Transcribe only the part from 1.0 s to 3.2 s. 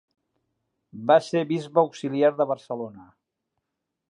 Va ser bisbe auxiliar de Barcelona.